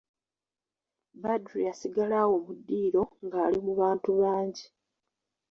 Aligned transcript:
Badru 1.21 1.57
yasigala 1.67 2.15
awo 2.23 2.35
mu 2.45 2.53
ddiiro 2.59 3.03
nga 3.25 3.37
ali 3.47 3.59
mu 3.65 3.73
bantu 3.81 4.09
bangi. 4.19 4.65